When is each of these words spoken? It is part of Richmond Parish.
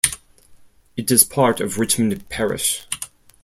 It 0.97 1.11
is 1.11 1.23
part 1.23 1.61
of 1.61 1.77
Richmond 1.77 2.27
Parish. 2.27 2.87